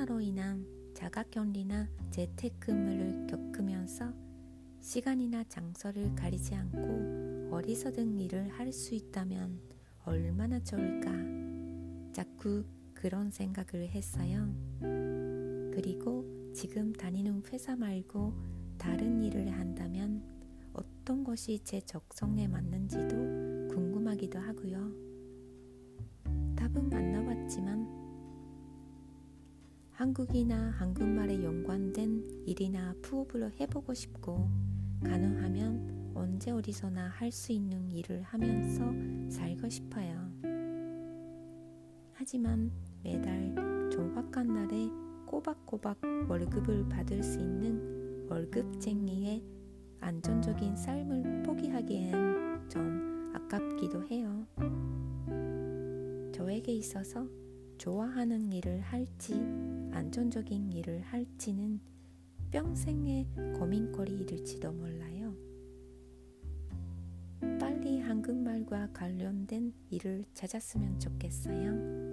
코로나로 0.00 0.20
인한 0.20 0.66
자가격리나 0.94 1.88
재택근무를 2.10 3.26
겪으면서 3.26 4.12
시간이나 4.80 5.44
장소를 5.44 6.14
가리지 6.14 6.54
않고 6.54 7.54
어디서든 7.54 8.18
일을 8.18 8.48
할 8.48 8.72
수 8.72 8.94
있다면 8.94 9.60
얼마나 10.04 10.58
좋을까. 10.60 11.10
자꾸 12.12 12.64
그런 12.94 13.30
생각을 13.30 13.88
했어요. 13.88 14.54
그리고 15.74 16.24
지금 16.54 16.92
다니는 16.92 17.42
회사 17.52 17.76
말고 17.76 18.32
다른 18.78 19.22
일을 19.22 19.50
한다면 19.50 20.22
어떤 20.72 21.24
것이 21.24 21.60
제 21.64 21.80
적성에 21.80 22.48
맞는지도 22.48 23.68
궁금하기도 23.74 24.38
하고요. 24.38 24.92
답은 26.56 26.92
안 26.92 27.12
나왔지만 27.12 27.69
한국이나 30.00 30.70
한국말에 30.78 31.44
연관된 31.44 32.46
일이나 32.46 32.94
푸업을 33.02 33.52
해보고 33.60 33.92
싶고 33.92 34.48
가능하면 35.04 36.12
언제 36.14 36.50
어디서나 36.50 37.08
할 37.08 37.30
수 37.30 37.52
있는 37.52 37.90
일을 37.90 38.22
하면서 38.22 38.82
살고 39.28 39.68
싶어요. 39.68 40.32
하지만 42.14 42.72
매달 43.02 43.54
정확한 43.92 44.46
날에 44.46 44.88
꼬박꼬박 45.26 46.00
월급을 46.30 46.88
받을 46.88 47.22
수 47.22 47.38
있는 47.38 48.26
월급쟁이의 48.30 49.44
안정적인 50.00 50.76
삶을 50.76 51.42
포기하기엔 51.42 52.70
좀 52.70 53.34
아깝기도 53.34 54.06
해요. 54.06 54.46
저에게 56.32 56.72
있어서 56.72 57.28
좋아하는 57.80 58.52
일을 58.52 58.82
할지 58.82 59.32
안정적인 59.92 60.70
일을 60.70 61.00
할지는 61.00 61.80
평생의 62.50 63.26
고민거리일지도 63.58 64.70
몰라요. 64.70 65.34
빨리 67.58 68.00
한국말과 68.00 68.92
관련된 68.92 69.72
일을 69.88 70.26
찾았으면 70.34 70.98
좋겠어요. 70.98 72.09